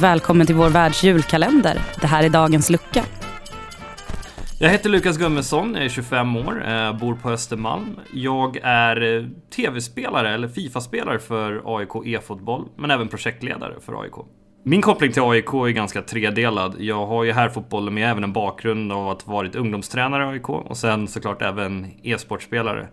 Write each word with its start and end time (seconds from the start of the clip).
Välkommen 0.00 0.46
till 0.46 0.56
vår 0.56 0.68
världs 0.70 1.04
julkalender. 1.04 1.80
Det 2.00 2.06
här 2.06 2.24
är 2.24 2.28
dagens 2.28 2.70
lucka. 2.70 3.04
Jag 4.58 4.70
heter 4.70 4.90
Lukas 4.90 5.18
Gummesson, 5.18 5.74
jag 5.74 5.84
är 5.84 5.88
25 5.88 6.36
år, 6.36 6.68
eh, 6.68 6.98
bor 6.98 7.14
på 7.14 7.30
Östermalm. 7.30 8.00
Jag 8.12 8.58
är 8.62 9.16
eh, 9.16 9.24
tv-spelare, 9.56 10.34
eller 10.34 10.48
Fifa-spelare 10.48 11.18
för 11.18 11.62
AIK 11.64 12.06
e-fotboll, 12.06 12.68
men 12.76 12.90
även 12.90 13.08
projektledare 13.08 13.74
för 13.80 14.02
AIK. 14.02 14.12
Min 14.64 14.82
koppling 14.82 15.12
till 15.12 15.22
AIK 15.22 15.54
är 15.54 15.68
ganska 15.68 16.02
tredelad. 16.02 16.76
Jag 16.78 17.06
har 17.06 17.24
ju 17.24 17.32
här 17.32 17.48
fotbollen 17.48 17.94
med 17.94 18.10
även 18.10 18.24
en 18.24 18.32
bakgrund 18.32 18.92
av 18.92 19.08
att 19.08 19.26
varit 19.26 19.54
ungdomstränare 19.54 20.24
i 20.24 20.26
AIK 20.26 20.48
och 20.48 20.76
sen 20.76 21.08
såklart 21.08 21.42
även 21.42 21.86
e-sportspelare. 22.02 22.88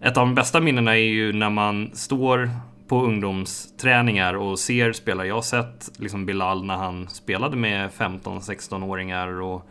Ett 0.00 0.16
av 0.16 0.26
de 0.26 0.34
bästa 0.34 0.60
minnena 0.60 0.96
är 0.96 1.08
ju 1.08 1.32
när 1.32 1.50
man 1.50 1.90
står 1.94 2.50
på 2.88 3.02
ungdomsträningar 3.02 4.34
och 4.34 4.58
ser 4.58 4.92
spelare. 4.92 5.26
Jag 5.26 5.34
har 5.34 5.42
sett 5.42 5.90
liksom 5.96 6.26
Bilal 6.26 6.64
när 6.64 6.76
han 6.76 7.08
spelade 7.08 7.56
med 7.56 7.90
15-16-åringar 7.90 9.40
och 9.40 9.68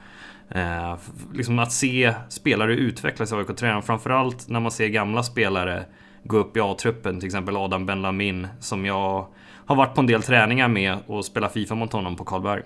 eh, 0.49 0.95
liksom 1.33 1.59
att 1.59 1.71
se 1.71 2.13
spelare 2.29 2.73
utvecklas 2.73 3.31
i 3.31 3.35
AIK-tränaren. 3.35 3.83
Framförallt 3.83 4.49
när 4.49 4.59
man 4.59 4.71
ser 4.71 4.87
gamla 4.87 5.23
spelare 5.23 5.85
gå 6.23 6.37
upp 6.37 6.57
i 6.57 6.59
A-truppen, 6.59 7.19
till 7.19 7.27
exempel 7.27 7.57
Adam 7.57 7.85
Benlamin 7.85 8.47
som 8.59 8.85
jag 8.85 9.27
har 9.65 9.75
varit 9.75 9.95
på 9.95 10.01
en 10.01 10.07
del 10.07 10.23
träningar 10.23 10.67
med 10.67 10.97
och 11.07 11.25
spelat 11.25 11.53
Fifa 11.53 11.75
mot 11.75 11.93
honom 11.93 12.15
på 12.15 12.25
Karlberg. 12.25 12.63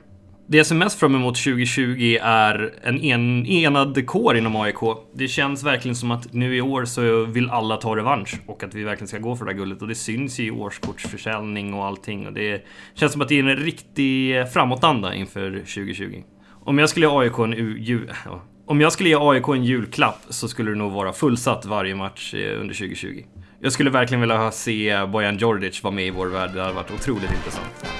Det 0.47 0.57
jag 0.57 0.65
ser 0.65 0.75
mest 0.75 0.99
fram 0.99 1.15
emot 1.15 1.35
2020 1.35 2.17
är 2.21 2.73
en, 2.83 3.01
en 3.03 3.45
enad 3.45 4.05
kår 4.07 4.37
inom 4.37 4.55
AIK. 4.55 4.75
Det 5.15 5.27
känns 5.27 5.63
verkligen 5.63 5.95
som 5.95 6.11
att 6.11 6.33
nu 6.33 6.55
i 6.55 6.61
år 6.61 6.85
så 6.85 7.25
vill 7.25 7.49
alla 7.49 7.77
ta 7.77 7.95
revansch 7.95 8.39
och 8.47 8.63
att 8.63 8.73
vi 8.73 8.83
verkligen 8.83 9.07
ska 9.07 9.17
gå 9.17 9.35
för 9.35 9.45
det 9.45 9.51
här 9.51 9.57
guldet 9.57 9.81
och 9.81 9.87
det 9.87 9.95
syns 9.95 10.39
i 10.39 10.51
årskortsförsäljning 10.51 11.73
och 11.73 11.85
allting 11.85 12.27
och 12.27 12.33
det 12.33 12.65
känns 12.95 13.11
som 13.11 13.21
att 13.21 13.27
det 13.27 13.39
är 13.39 13.43
en 13.43 13.55
riktig 13.55 14.35
framåtanda 14.53 15.15
inför 15.15 15.51
2020. 15.51 16.23
Om 16.65 16.79
jag 16.79 16.89
skulle 16.89 17.05
ge 17.05 17.11
AIK 17.11 17.39
en 17.39 17.77
jul... 17.83 18.11
Om 18.65 18.81
jag 18.81 18.91
skulle 18.91 19.09
ge 19.09 19.15
AIK 19.19 19.47
en 19.47 19.63
julklapp 19.63 20.21
så 20.29 20.47
skulle 20.47 20.71
det 20.71 20.77
nog 20.77 20.91
vara 20.91 21.13
fullsatt 21.13 21.65
varje 21.65 21.95
match 21.95 22.33
eh, 22.33 22.61
under 22.61 22.73
2020. 22.73 23.23
Jag 23.61 23.71
skulle 23.71 23.89
verkligen 23.89 24.21
vilja 24.21 24.51
se 24.51 25.05
Bojan 25.05 25.37
Djordjic 25.37 25.83
vara 25.83 25.93
med 25.93 26.07
i 26.07 26.09
vår 26.09 26.27
värld. 26.27 26.51
Det 26.53 26.61
hade 26.61 26.73
varit 26.73 26.91
otroligt 26.91 27.31
intressant. 27.31 27.90